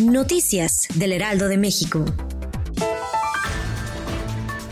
[0.00, 2.06] Noticias del Heraldo de México.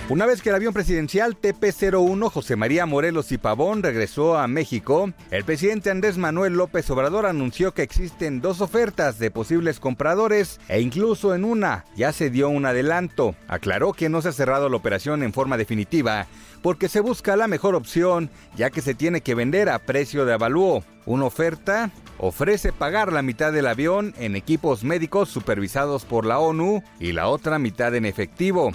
[0.09, 5.13] Una vez que el avión presidencial TP-01 José María Morelos y Pavón regresó a México,
[5.31, 10.81] el presidente Andrés Manuel López Obrador anunció que existen dos ofertas de posibles compradores e
[10.81, 13.35] incluso en una ya se dio un adelanto.
[13.49, 16.27] Aclaró que no se ha cerrado la operación en forma definitiva
[16.63, 20.33] porque se busca la mejor opción ya que se tiene que vender a precio de
[20.33, 20.85] avalúo.
[21.05, 26.83] Una oferta ofrece pagar la mitad del avión en equipos médicos supervisados por la ONU
[27.01, 28.73] y la otra mitad en efectivo.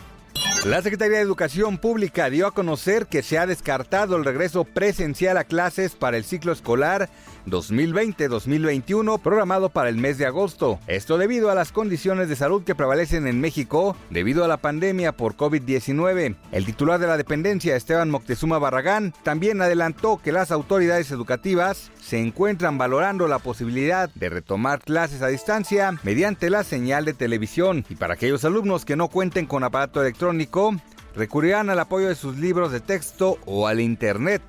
[0.66, 5.36] La Secretaría de Educación Pública dio a conocer que se ha descartado el regreso presencial
[5.38, 7.10] a clases para el ciclo escolar
[7.48, 10.80] 2020-2021 programado para el mes de agosto.
[10.88, 15.12] Esto debido a las condiciones de salud que prevalecen en México debido a la pandemia
[15.12, 16.38] por COVID-19.
[16.54, 22.20] El titular de la dependencia, Esteban Moctezuma Barragán, también adelantó que las autoridades educativas se
[22.20, 27.96] encuentran valorando la posibilidad de retomar clases a distancia mediante la señal de televisión y
[27.96, 30.53] para aquellos alumnos que no cuenten con aparato electrónico,
[31.16, 34.42] recurrirán al apoyo de sus libros de texto o al Internet.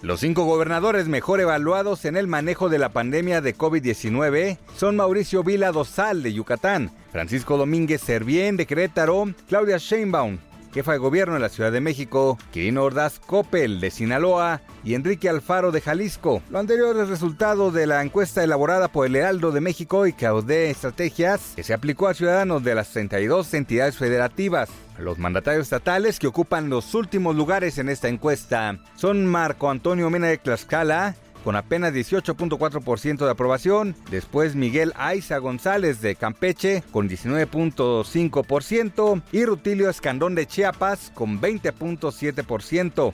[0.00, 5.42] Los cinco gobernadores mejor evaluados en el manejo de la pandemia de COVID-19 son Mauricio
[5.42, 10.38] Vila Dosal de Yucatán, Francisco Domínguez Servién de Querétaro, Claudia Sheinbaum,
[10.72, 15.28] jefa de gobierno de la Ciudad de México, Quirino Ordaz Coppel de Sinaloa y Enrique
[15.28, 16.42] Alfaro de Jalisco.
[16.50, 20.70] Lo anterior es resultado de la encuesta elaborada por el Heraldo de México y Caudé
[20.70, 24.68] Estrategias que se aplicó a ciudadanos de las 32 entidades federativas.
[24.98, 30.26] Los mandatarios estatales que ocupan los últimos lugares en esta encuesta son Marco Antonio Mena
[30.26, 33.94] de Tlaxcala, con apenas 18.4% de aprobación.
[34.10, 43.12] Después Miguel Aiza González de Campeche con 19.5% y Rutilio Escandón de Chiapas con 20.7%.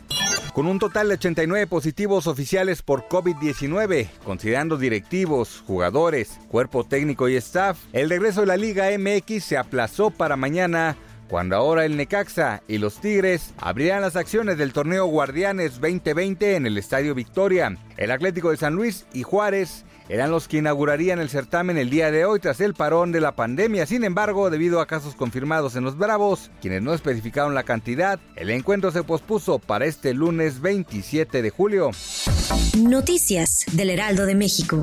[0.55, 7.34] Con un total de 89 positivos oficiales por COVID-19, considerando directivos, jugadores, cuerpo técnico y
[7.34, 10.97] staff, el regreso de la Liga MX se aplazó para mañana
[11.29, 16.67] cuando ahora el Necaxa y los Tigres abrirán las acciones del torneo Guardianes 2020 en
[16.67, 17.77] el Estadio Victoria.
[17.97, 22.11] El Atlético de San Luis y Juárez eran los que inaugurarían el certamen el día
[22.11, 23.87] de hoy tras el parón de la pandemia.
[23.87, 28.51] Sin embargo, debido a casos confirmados en los Bravos, quienes no especificaron la cantidad, el
[28.51, 31.91] encuentro se pospuso para este lunes 27 de julio.
[32.79, 34.83] Noticias del Heraldo de México.